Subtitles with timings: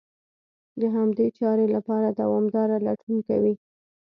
[0.81, 3.53] د همدې چارې لپاره دوامداره لټون کوي.